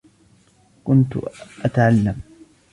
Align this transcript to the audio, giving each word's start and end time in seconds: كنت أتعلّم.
كنت 0.83 1.13
أتعلّم. 1.65 2.21